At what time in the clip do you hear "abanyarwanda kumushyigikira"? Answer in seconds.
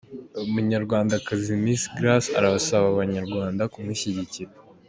2.93-4.51